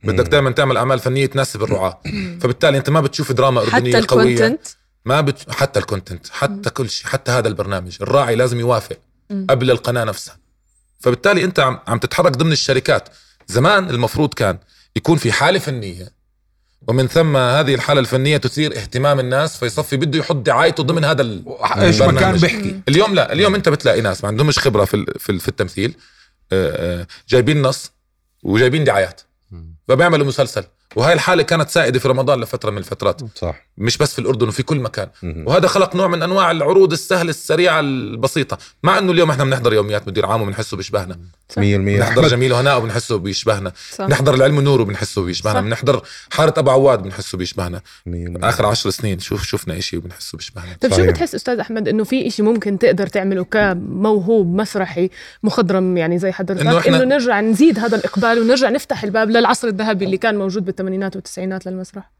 بدك 0.04 0.28
دائما 0.28 0.50
تعمل 0.50 0.76
أعمال 0.76 0.98
فنية 0.98 1.26
تناسب 1.26 1.62
الرعاة. 1.62 2.00
فبالتالي 2.40 2.78
أنت 2.78 2.90
ما 2.90 3.00
بتشوف 3.00 3.32
دراما 3.32 3.60
أردنية 3.60 3.96
حتى 3.96 4.06
قوية. 4.06 4.34
ال 4.34 4.38
content؟ 4.38 4.66
ما 5.04 5.20
بت... 5.20 5.52
حتى 5.52 5.80
ال 5.80 5.86
content 5.86 6.28
حتى 6.28 6.70
كل 6.70 6.90
شيء 6.90 7.06
حتى 7.06 7.32
هذا 7.32 7.48
البرنامج. 7.48 7.96
الراعي 8.00 8.34
لازم 8.34 8.60
يوافق. 8.60 8.98
قبل 9.50 9.70
القناة 9.70 10.04
نفسها. 10.04 10.38
فبالتالي 11.00 11.44
أنت 11.44 11.60
عم, 11.60 11.78
عم 11.86 11.98
تتحرك 11.98 12.32
ضمن 12.32 12.52
الشركات. 12.52 13.08
زمان 13.46 13.90
المفروض 13.90 14.34
كان 14.34 14.58
يكون 14.96 15.16
في 15.16 15.32
حالة 15.32 15.58
فنية 15.58 16.12
ومن 16.88 17.06
ثم 17.08 17.36
هذه 17.36 17.74
الحالة 17.74 18.00
الفنية 18.00 18.36
تثير 18.36 18.76
اهتمام 18.76 19.20
الناس 19.20 19.56
فيصفي 19.56 19.96
بده 19.96 20.18
يحط 20.18 20.36
دعايته 20.36 20.82
ضمن 20.82 21.04
هذا. 21.04 21.22
إيش 21.22 22.00
ما 22.00 22.06
كان 22.06 22.14
برنامج. 22.14 22.40
بيحكي. 22.40 22.80
اليوم 22.88 23.14
لا 23.14 23.32
اليوم 23.32 23.54
انت 23.54 23.68
بتلاقي 23.68 24.00
ناس 24.00 24.22
ما 24.24 24.28
عندهمش 24.28 24.58
خبرة 24.58 24.84
في 24.84 25.06
في, 25.18 25.32
ال- 25.32 25.40
في 25.40 25.48
التمثيل 25.48 25.94
آه، 26.52 27.00
آه، 27.00 27.06
جايبين 27.28 27.62
نص 27.62 27.92
وجايبين 28.42 28.84
دعايات. 28.84 29.20
فبيعملوا 29.88 30.26
مسلسل. 30.26 30.64
وهاي 30.96 31.12
الحالة 31.12 31.42
كانت 31.42 31.68
سائدة 31.70 31.98
في 31.98 32.08
رمضان 32.08 32.40
لفترة 32.40 32.70
من 32.70 32.78
الفترات. 32.78 33.20
صح. 33.34 33.66
مش 33.78 33.98
بس 33.98 34.12
في 34.12 34.18
الأردن 34.18 34.48
وفي 34.48 34.62
كل 34.62 34.80
مكان. 34.80 35.08
وهذا 35.22 35.68
خلق 35.68 35.96
نوع 35.96 36.08
من 36.08 36.22
أنواع 36.22 36.50
العروض 36.50 36.92
السهله 36.92 37.30
السريعة 37.30 37.80
البسيطة. 37.80 38.58
مع 38.82 38.98
إنه 38.98 39.12
اليوم 39.12 39.30
إحنا 39.30 39.44
بنحضر 39.44 39.72
يوميات 39.72 40.08
مدير 40.08 40.26
عام 40.26 40.42
وبنحسه 40.42 40.76
بيشبهنا. 40.76 41.14
100% 41.14 41.58
بنحضر 41.58 42.28
جميل 42.28 42.52
وهناء 42.52 42.78
وبنحسه 42.78 43.18
بيشبهنا. 43.18 43.72
بنحضر 43.98 44.34
العلم 44.34 44.56
والنور 44.56 44.80
وبنحسه 44.80 45.22
بيشبهنا. 45.22 45.60
بنحضر 45.60 46.02
حارة 46.32 46.54
أبو 46.58 46.70
عواد 46.70 47.02
بنحسه 47.02 47.38
بيشبهنا. 47.38 47.80
100%. 48.06 48.44
آخر 48.44 48.66
عشر 48.66 48.90
سنين 48.90 49.18
شوف 49.18 49.44
شفنا 49.44 49.78
إشي 49.78 49.96
وبنحسه 49.96 50.38
بيشبهنا. 50.38 50.76
طيب 50.80 50.94
شو. 50.94 51.06
بتحس 51.06 51.34
أستاذ 51.34 51.58
أحمد 51.58 51.88
إنه 51.88 52.04
في 52.04 52.26
إشي 52.26 52.42
ممكن 52.42 52.78
تقدر 52.78 53.06
تعمله 53.06 53.44
كموهوب 53.44 54.54
مسرحي 54.54 55.10
مخضرم 55.42 55.96
يعني 55.96 56.18
زي 56.18 56.32
حضرتك؟ 56.32 56.60
إنه 56.60 56.70
إنه, 56.70 56.80
إحنا- 56.80 57.02
نرجع 57.02 57.40
نزيد 57.40 57.78
هذا 57.78 57.96
الإقبال 57.96 58.38
ونرجع 58.38 58.70
نفتح 58.70 59.04
الباب 59.04 59.30
للعصر 59.30 59.68
الذهبي 59.68 60.04
اللي 60.04 60.16
كان 60.16 60.38
موجود 60.38 60.64
بالثمانينات 60.64 61.16
والتسعينات 61.16 61.66
للمسرح؟ 61.66 62.10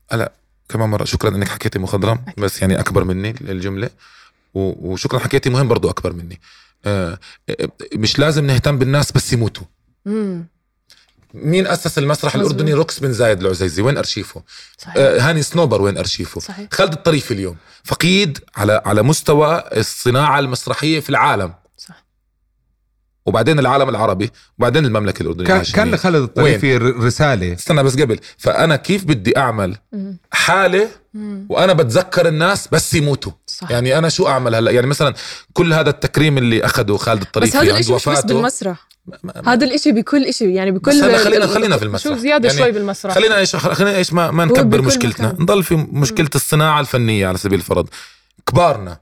كمان 0.72 0.88
مرة. 0.88 1.04
شكرا 1.04 1.30
إنك 1.30 1.48
حكيتي 1.48 1.78
مخضرم. 1.78 2.24
بس 2.38 2.60
يعني 2.60 2.80
أكبر 2.80 3.04
مني 3.04 3.30
الجمله 3.40 3.90
وشكرا 4.54 5.18
حكيتي 5.18 5.50
مهم 5.50 5.68
برضو 5.68 5.90
أكبر 5.90 6.12
مني. 6.12 6.40
آه، 6.84 7.18
آه، 7.48 7.68
مش 7.94 8.18
لازم 8.18 8.46
نهتم 8.46 8.78
بالناس 8.78 9.12
بس 9.12 9.32
يموتوا. 9.32 9.66
مين 11.34 11.66
أسس 11.66 11.98
المسرح 11.98 12.36
مظبوط. 12.36 12.50
الأردني؟ 12.50 12.74
روكس 12.74 12.98
بن 12.98 13.12
زايد 13.12 13.40
العزيزي. 13.40 13.82
وين 13.82 13.98
أرشيفه؟ 13.98 14.42
صحيح. 14.78 14.94
آه، 14.96 15.20
هاني 15.20 15.42
سنوبر 15.42 15.82
وين 15.82 15.98
أرشيفه؟ 15.98 16.40
صحيح. 16.40 16.68
خالد 16.72 16.92
الطريفي 16.92 17.34
اليوم. 17.34 17.56
فقيد 17.84 18.38
على 18.56 18.82
على 18.84 19.02
مستوى 19.02 19.64
الصناعة 19.76 20.38
المسرحية 20.38 21.00
في 21.00 21.10
العالم. 21.10 21.54
وبعدين 23.26 23.58
العالم 23.58 23.88
العربي 23.88 24.30
وبعدين 24.58 24.86
المملكة 24.86 25.22
الأردنية 25.22 25.46
كان. 25.46 25.62
كان 25.62 25.90
لخالد 25.90 26.22
الطريفي 26.22 26.76
رسالة. 26.76 27.52
استنى 27.52 27.82
بس 27.82 28.00
قبل. 28.00 28.18
فأنا 28.38 28.76
كيف 28.76 29.04
بدي 29.04 29.38
أعمل. 29.38 29.76
حالة. 30.32 30.88
وأنا 31.48 31.72
بتذكر 31.72 32.28
الناس 32.28 32.68
بس 32.72 32.94
يموتوا؟ 32.94 33.32
صح. 33.46 33.70
يعني 33.70 33.98
أنا 33.98 34.08
شو 34.08 34.28
أعمل 34.28 34.54
هلأ؟ 34.54 34.70
يعني 34.70 34.86
مثلا 34.86 35.14
كل 35.52 35.72
هذا 35.72 35.90
التكريم 35.90 36.38
اللي 36.38 36.64
اخده 36.64 36.96
خالد 36.96 37.22
الطريفي 37.22 37.58
بس 37.58 37.64
هذا 37.64 37.70
الإشي 37.70 37.94
مش 37.94 38.08
بس 38.08 38.24
بالمسرح. 38.24 38.88
هذا 39.46 39.64
الإشي 39.64 39.92
بكل 39.92 40.24
إشي 40.24 40.54
يعني 40.54 40.70
بكل 40.70 40.90
بس 40.90 40.96
هلأ 40.96 41.18
خلينا 41.18 41.46
خلينا 41.46 41.76
في 41.76 41.84
المسرح. 41.84 42.14
شو 42.14 42.20
زيادة 42.20 42.48
يعني 42.48 42.60
شوي 42.60 42.72
بالمسرح. 42.72 43.14
خلينا 43.14 43.38
إيش 43.38 43.56
خلينا 43.56 43.96
إيش 43.96 44.12
ما, 44.12 44.30
ما 44.30 44.44
نكبر 44.44 44.82
مشكلتنا. 44.82 45.28
مكان. 45.28 45.42
نضل 45.42 45.64
في 45.64 45.74
مشكلة 45.74 46.30
الصناعة 46.34 46.80
الفنية 46.80 47.26
على 47.26 47.38
سبيل 47.38 47.58
الفرض. 47.58 47.88
كبارنا 48.46 49.00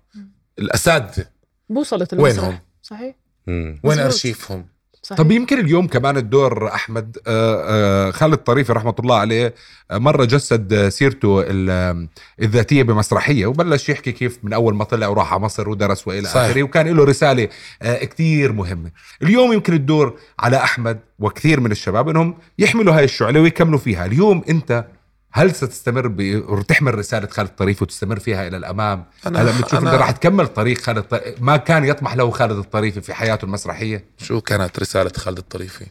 الأساتذة. 0.59 1.25
بوصلت 1.69 2.13
المسرح. 2.13 2.45
وينهم؟ 2.45 2.59
صحيح. 2.83 3.15
مم. 3.51 3.81
وين. 3.83 3.99
أرشيفهم 3.99 4.67
صحيح 5.03 5.19
طب 5.19 5.31
يمكن 5.31 5.59
اليوم 5.61 5.87
كمان 5.87 6.17
الدور 6.17 6.69
أحمد 6.69 7.19
آه، 7.27 7.65
آه، 8.09 8.11
خالد 8.11 8.33
الطريفي 8.33 8.73
رحمة 8.73 8.95
الله 9.01 9.17
عليه 9.17 9.55
آه، 9.91 9.99
مره 9.99 10.25
جسد 10.25 10.89
سيرته 10.89 11.41
ال- 11.47 12.09
الذاتية 12.43 12.83
بمسرحية 12.83 13.47
وبلش 13.47 13.89
يحكي 13.89 14.13
كيف 14.13 14.39
من 14.43 14.53
أول 14.53 14.75
ما 14.75 14.85
طلع 14.85 15.09
وراح 15.09 15.33
على 15.33 15.43
مصر 15.43 15.69
ودرس 15.69 16.09
وإلى. 16.09 16.29
آخره 16.29 16.63
وكان 16.63 16.89
له 16.89 17.05
رسالة 17.05 17.49
كتير 17.83 18.53
مهمة 18.53 18.91
اليوم 19.23 19.53
يمكن 19.53 19.73
الدور 19.73 20.19
على 20.39 20.57
أحمد 20.57 21.01
وكثير 21.19 21.61
من 21.61 21.71
الشباب 21.73 22.09
إنهم 22.09 22.35
يحملوا 22.59 22.95
هاي 22.95 23.05
الشعلة 23.05 23.41
ويكملوا 23.41 23.79
فيها 23.79 24.07
اليوم 24.07 24.43
أنت 24.49 24.85
هل 25.33 25.55
ستستمر 25.55 26.09
ب... 26.09 26.65
تحمل 26.69 26.95
رسالة 26.95 27.27
خالد 27.29 27.49
الطريفي 27.49 27.85
وتستمر 27.85 28.19
فيها 28.19 28.49
إلى 28.49 28.57
الأمام؟ 28.57 29.05
أنا- 29.25 29.27
هلا 29.27 29.51
بتشوف 29.61 29.75
أنت 29.75 29.87
راح 29.89 30.11
تكمل 30.11 30.47
طريق 30.47 30.79
خالد 30.81 31.35
ما 31.41 31.57
كان 31.57 31.85
يطمح 31.85 32.15
له 32.15 32.31
خالد 32.31 32.59
الطريفي 32.59 33.01
في 33.01 33.15
حياته 33.15 33.45
المسرحية؟ 33.45 34.05
شو 34.19 34.41
كانت 34.41 34.79
رسالة 34.79 35.13
خالد 35.17 35.39
الطريفي 35.39 35.87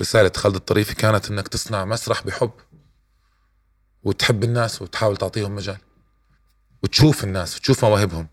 رسالة 0.00 0.32
خالد 0.36 0.54
الطريفي 0.54 0.94
كانت 0.94 1.30
إنك 1.30 1.48
تصنع 1.48 1.84
مسرح 1.84 2.22
بحب 2.26 2.50
وتحب 4.02 4.44
الناس 4.44 4.82
وتحاول 4.82 5.16
تعطيهم 5.16 5.54
مجال 5.54 5.76
وتشوف 6.82 7.24
الناس 7.24 7.56
وتشوف 7.56 7.84
مواهبهم 7.84 8.26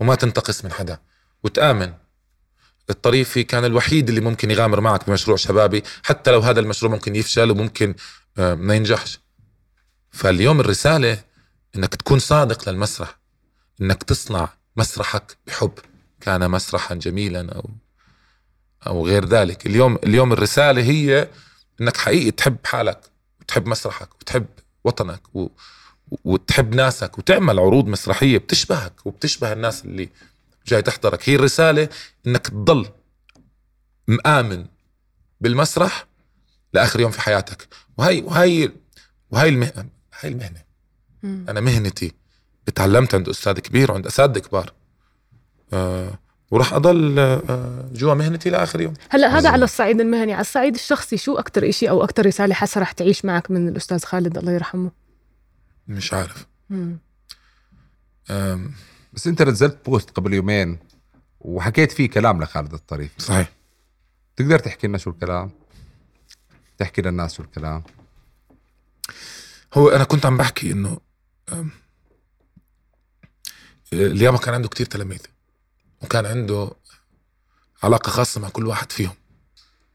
وما 0.00 0.14
تنتقص 0.14 0.64
من 0.64 0.72
حدا 0.72 0.98
وتآمن 1.44 1.92
الطريفي 2.90 3.42
كان 3.44 3.64
الوحيد 3.64 4.08
اللي 4.08 4.20
ممكن 4.20 4.50
يغامر 4.50 4.80
معك 4.80 5.06
بمشروع 5.06 5.36
شبابي 5.36 5.82
حتى 6.02 6.30
لو 6.30 6.40
هذا 6.40 6.60
المشروع 6.60 6.92
ممكن 6.92 7.16
يفشل 7.16 7.50
وممكن 7.50 7.94
ما 8.38 8.74
ينجحش. 8.74 9.20
فاليوم 10.10 10.60
الرسالة 10.60 11.22
إنك 11.76 11.94
تكون 11.94 12.18
صادق 12.18 12.68
للمسرح 12.68 13.18
إنك 13.80 14.02
تصنع 14.02 14.48
مسرحك 14.76 15.36
بحب. 15.46 15.72
كان 16.20 16.50
مسرحا 16.50 16.94
جميلا 16.94 17.52
أو 17.52 17.70
أو 18.86 19.06
غير 19.06 19.24
ذلك. 19.24 19.66
اليوم 19.66 19.98
اليوم 20.04 20.32
الرسالة 20.32 20.82
هي 20.82 21.28
إنك 21.80 21.96
حقيقي 21.96 22.30
تحب 22.30 22.56
حالك 22.64 23.00
وتحب 23.40 23.68
مسرحك 23.68 24.14
وتحب 24.14 24.46
وطنك 24.84 25.36
و 25.36 25.48
وتحب 26.24 26.74
ناسك 26.74 27.18
وتعمل 27.18 27.58
عروض 27.58 27.86
مسرحية 27.86 28.38
بتشبهك 28.38 29.06
وبتشبه 29.06 29.52
الناس 29.52 29.84
اللي 29.84 30.08
جاي 30.66 30.82
تحضرك. 30.82 31.28
هي 31.28 31.34
الرسالة 31.34 31.88
إنك 32.26 32.46
تضل 32.48 32.86
مآمن 34.08 34.66
بالمسرح 35.40 36.07
لآخر 36.72 37.00
يوم 37.00 37.10
في 37.10 37.20
حياتك. 37.20 37.68
وهي 37.98 38.22
وهي 38.22 38.72
وهي 39.30 39.48
المهنة 39.48 39.88
هاي 40.20 40.32
المهنة. 40.32 40.62
مم. 41.22 41.46
أنا 41.48 41.60
مهنتي. 41.60 42.12
اتعلمت 42.68 43.14
عند 43.14 43.28
أستاذ 43.28 43.52
كبير 43.52 43.92
وعند 43.92 44.06
أساتذة 44.06 44.38
كبار. 44.38 44.72
آه 45.72 46.18
وراح 46.50 46.72
أضل 46.72 47.18
آه 47.18 47.88
جوا 47.92 48.14
مهنتي 48.14 48.50
لآخر 48.50 48.80
يوم. 48.80 48.94
هلا 49.10 49.38
هذا 49.38 49.48
على 49.50 49.64
الصعيد 49.64 50.00
المهني. 50.00 50.32
على 50.32 50.40
الصعيد 50.40 50.74
الشخصي 50.74 51.16
شو 51.16 51.38
أكتر 51.38 51.68
إشي 51.68 51.90
أو 51.90 52.04
أكتر 52.04 52.26
رسالة 52.26 52.54
حاسه 52.54 52.80
رح 52.80 52.92
تعيش 52.92 53.24
معك 53.24 53.50
من 53.50 53.68
الأستاذ 53.68 54.04
خالد؟ 54.04 54.38
الله 54.38 54.52
يرحمه. 54.52 54.90
مش 55.88 56.12
عارف. 56.12 56.46
مم. 56.70 56.98
آم. 58.30 58.72
بس 59.12 59.26
أنت 59.26 59.42
نزلت 59.42 59.78
بوست 59.86 60.10
قبل 60.10 60.34
يومين 60.34 60.78
وحكيت 61.40 61.92
فيه 61.92 62.10
كلام 62.10 62.42
لخالد 62.42 62.72
الطريفي. 62.72 63.22
صحيح. 63.22 63.52
تقدر 64.36 64.58
تحكي 64.58 64.86
لنا 64.86 64.98
شو 64.98 65.10
الكلام؟ 65.10 65.50
تحكي 66.78 67.02
للناس 67.02 67.34
شو 67.34 67.42
الكلام؟ 67.42 67.84
هو 69.74 69.88
أنا 69.88 70.04
كنت 70.04 70.26
عم 70.26 70.36
بحكي 70.36 70.72
إنه 70.72 71.00
آم، 71.52 71.70
الياما 73.92 74.38
كان 74.38 74.54
عنده 74.54 74.68
كتير 74.68 74.86
تلاميذ 74.86 75.20
وكان 76.02 76.26
عنده 76.26 76.70
علاقة 77.82 78.10
خاصة 78.10 78.40
مع 78.40 78.48
كل 78.48 78.66
واحد 78.66 78.92
فيهم. 78.92 79.14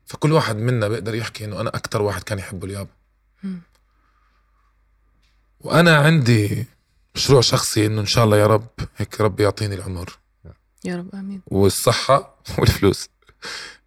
فكل 0.05 0.31
واحد 0.31 0.55
منا 0.55 0.87
بيقدر 0.87 1.15
يحكي 1.15 1.45
إنه 1.45 1.61
أنا 1.61 1.69
أكتر 1.69 2.01
واحد 2.01 2.23
كان 2.23 2.39
يحبه 2.39 2.65
اليابا. 2.67 2.89
وأنا 5.59 5.97
عندي 5.97 6.65
مشروع 7.15 7.41
شخصي 7.41 7.85
إنه 7.85 8.01
إن 8.01 8.05
شاء 8.05 8.25
الله 8.25 8.37
يا 8.37 8.47
رب 8.47 8.67
هيك 8.97 9.21
ربي 9.21 9.43
يعطيني 9.43 9.75
العمر. 9.75 10.17
يا 10.85 10.95
رب 10.97 11.15
آمين. 11.15 11.41
والصحة 11.47 12.35
والفلوس. 12.57 13.09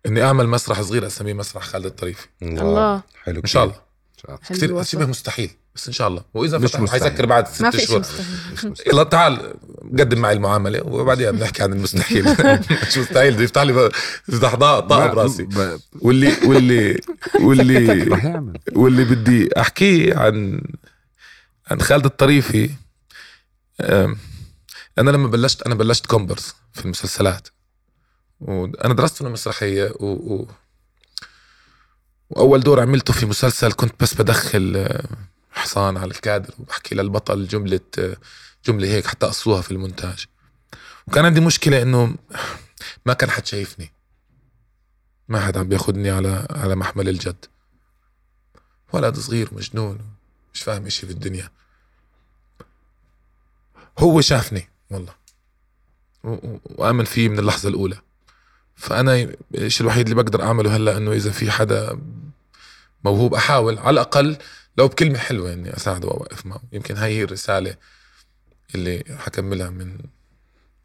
إني 0.06 0.22
أعمل 0.24 0.48
مسرح 0.48 0.80
صغير 0.80 1.06
أسميه 1.06 1.32
مسرح 1.32 1.62
خالد 1.62 1.86
الطريفي. 1.86 2.26
الله. 2.42 3.02
حلو 3.22 3.40
إن 3.40 3.46
شاء 3.46 3.64
الله. 3.64 3.74
حلو 4.26 4.36
كثير. 4.56 4.82
شبه 4.82 5.06
مستحيل 5.06 5.50
بس 5.74 5.86
إن 5.86 5.92
شاء 5.92 6.08
الله. 6.08 6.24
وإذا 6.34 6.58
مش 6.58 6.70
فتح 6.70 6.80
مستحيل. 6.80 7.02
حيسكر 7.02 7.26
بعد 7.26 7.48
ست 7.48 7.76
شهور. 7.76 8.00
مستحيل. 8.00 8.74
يلا 8.86 9.02
تعال 9.02 9.54
قدم 9.98 10.18
معي 10.18 10.32
المعاملة 10.32 10.82
وبعدين 10.86 11.30
بنحكي 11.36 11.62
عن 11.62 11.72
المستحيل. 11.72 12.24
مش 12.88 12.98
مستحيل. 12.98 13.34
بده 13.34 13.42
يفتح 13.44 13.62
لي 13.62 13.90
يفتح 14.28 14.54
ضاء 14.54 14.80
ضاء 14.80 15.14
براسي. 15.14 15.48
واللي 16.00 16.32
واللي 16.44 17.00
واللي 17.44 18.10
واللي 18.72 19.04
بدي 19.04 19.60
احكيه 19.60 20.14
عن 20.16 20.60
عن 21.70 21.80
خالد 21.80 22.04
الطريفي 22.04 22.70
أنا 24.98 25.10
لما 25.10 25.28
بلشت 25.28 25.62
أنا 25.62 25.74
بلشت 25.74 26.06
كومبارس 26.06 26.54
في 26.72 26.84
المسلسلات. 26.84 27.48
وأنا 28.40 28.94
درست 28.94 29.16
فنون 29.16 29.32
مسرحية 29.32 29.92
و... 30.00 30.06
و... 30.06 30.48
وأول 32.30 32.60
دور 32.60 32.80
عملته 32.80 33.12
في 33.12 33.26
مسلسل 33.26 33.72
كنت 33.72 34.02
بس 34.02 34.14
بدخل 34.14 34.74
آه، 34.76 35.08
حصان 35.52 35.96
على 35.96 36.10
الكادر 36.10 36.54
وبحكي 36.58 36.94
للبطل 36.94 37.46
جملة 37.46 37.80
آه، 37.98 38.16
جملة 38.66 38.88
هيك 38.88 39.06
حتى 39.06 39.26
قصوها 39.26 39.62
في 39.62 39.70
المونتاج. 39.70 40.26
وكان 41.08 41.24
عندي 41.24 41.40
مشكلة 41.40 41.82
إنه 41.82 42.16
ما 43.06 43.12
كان 43.14 43.30
حد 43.30 43.46
شايفني. 43.46 43.92
ما 45.28 45.46
حد 45.46 45.56
عم 45.58 45.68
بياخدني 45.68 46.10
على 46.10 46.46
على 46.50 46.74
محمل 46.74 47.08
الجد. 47.08 47.44
ولد 48.92 49.18
صغير 49.18 49.48
مجنون 49.52 49.98
مش 50.54 50.62
فاهم 50.62 50.86
إشي 50.86 51.06
في 51.06 51.12
الدنيا. 51.12 51.50
هو 53.98 54.20
شافني 54.20 54.68
والله. 54.90 55.14
وآمن 56.24 57.04
فيه 57.04 57.28
من 57.28 57.38
اللحظة 57.38 57.68
الأولى. 57.68 58.00
فأنا 58.76 59.28
الشيء 59.54 59.82
الوحيد 59.86 60.08
اللي 60.08 60.22
بقدر 60.22 60.42
أعمله 60.42 60.76
هلأ 60.76 60.96
إنه 60.96 61.12
إذا 61.12 61.30
في 61.30 61.50
حدا 61.50 61.98
موهوب 63.04 63.34
أحاول 63.34 63.78
على 63.78 63.90
الأقل 63.90 64.36
لو 64.78 64.88
بكلمة 64.88 65.18
حلوة 65.18 65.52
إني 65.52 65.76
أساعده 65.76 66.08
وأوقف 66.08 66.46
معه. 66.46 66.60
يمكن 66.72 66.96
هاي 66.96 67.18
هي 67.18 67.22
الرسالة 67.22 67.74
اللي 68.74 69.04
حكملها 69.18 69.70
من 69.70 69.98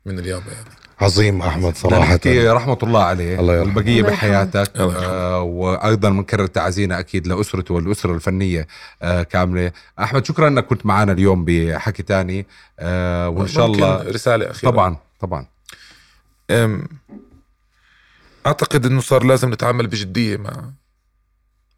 من 0.06 0.20
اليابا 0.20 0.52
يعني. 0.52 0.70
عظيم 1.02 1.42
أحمد 1.42 1.76
صراحة. 1.76 2.14
نحكي 2.14 2.48
رحمة 2.48 2.78
الله 2.84 3.04
عليه. 3.04 3.40
الله 3.40 3.54
يرحمه. 3.56 3.90
يرحمه. 3.90 4.12
بحياتك. 4.12 4.72
الله 4.76 4.94
يرحمه. 4.94 5.08
آه 5.08 5.42
وأيضا 5.42 6.10
بنكرر 6.10 6.46
تعزينا 6.46 7.00
أكيد 7.00 7.28
لأسرته 7.28 7.74
والأسرة 7.74 8.14
الفنية 8.14 8.68
آه 9.02 9.24
كاملة. 9.24 9.72
أحمد 10.00 10.26
شكرا 10.26 10.48
أنك 10.48 10.66
كنت 10.66 10.86
معنا 10.86 11.12
اليوم 11.12 11.46
بحكي 11.46 12.04
تاني. 12.04 12.46
آه 12.80 13.30
وإن 13.30 13.48
شاء 13.48 13.66
الله 13.66 14.04
رسالة 14.04 14.52
أخيرة. 14.52 14.72
طبعا 14.72 14.98
طبعا. 15.20 15.46
أم، 16.50 16.88
أعتقد 18.46 18.86
إنه 18.86 19.02
صار 19.02 19.24
لازم 19.24 19.54
نتعامل 19.54 19.88
بجدية 19.88 20.38
مع 20.38 20.72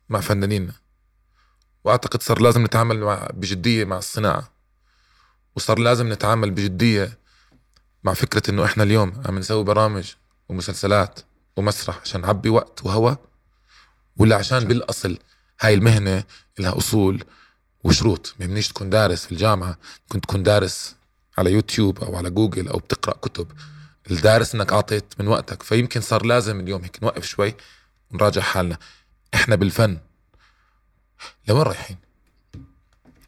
مع 0.10 0.20
فنانيننا 0.20 0.74
وأعتقد 1.84 2.24
صار 2.24 2.42
لازم 2.42 2.64
نتعامل 2.64 3.00
مع 3.00 3.28
بجدية 3.34 3.86
مع 3.86 3.98
الصناعة. 3.98 4.52
وصار 5.56 5.80
لازم 5.80 6.14
نتعامل 6.14 6.52
بجدية 6.52 7.18
مع 8.04 8.14
فكرة 8.14 8.50
إنه 8.50 8.66
إحنا 8.66 8.84
اليوم 8.84 9.24
عم 9.26 9.40
نسوي 9.40 9.64
برامج 9.64 10.14
ومسلسلات 10.50 11.20
ومسرح 11.58 12.00
عشان 12.02 12.22
نعبي 12.22 12.50
وقت 12.50 12.86
وهوى 12.86 13.18
ولا 14.18 14.36
عشان 14.36 14.60
بالأصل 14.60 15.18
هاي 15.62 15.74
المهنة 15.74 16.24
لها 16.60 16.78
أصول 16.78 17.24
وشروط. 17.84 18.36
ما 18.40 18.46
يهمنيش 18.46 18.68
تكون 18.68 18.90
دارس 18.90 19.26
في 19.26 19.32
الجامعة 19.32 19.78
كنت 20.10 20.24
تكون 20.24 20.44
دارس 20.44 20.96
على 21.38 21.52
يوتيوب 21.52 22.04
أو 22.04 22.16
على 22.16 22.30
جوجل 22.30 22.68
أو 22.68 22.78
بتقرأ 22.80 23.14
كتب. 23.14 23.48
الدارس 24.12 24.56
إنك 24.56 24.74
عطيت 24.74 25.14
من 25.20 25.28
وقتك 25.28 25.64
فيمكن 25.64 26.02
صار 26.02 26.26
لازم 26.26 26.60
اليوم 26.60 26.84
هيك 26.84 27.04
نوقف 27.04 27.26
شوي 27.26 27.54
ونراجع 28.12 28.42
حالنا. 28.42 28.78
إحنا 29.34 29.56
بالفن. 29.56 29.98
لوين 31.48 31.62
رايحين؟ 31.62 31.98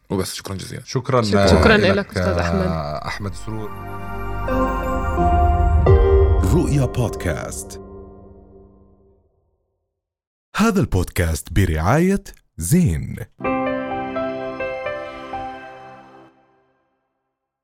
وبس 0.09 0.33
شكرا 0.33 0.55
جزيلا. 0.55 0.83
شكرا 0.85 1.21
شكراً 1.21 1.75
آه، 1.75 1.77
لك 1.77 2.07
أستاذ 2.07 2.23
آه، 2.23 2.41
أحمد. 2.41 2.67
أحمد 3.07 3.33
سرور. 3.35 3.71
رؤيا 6.53 6.85
بودكاست. 6.85 7.81
هذا 10.55 10.79
البودكاست 10.79 11.47
برعاية 11.53 12.23
زين. 12.57 13.15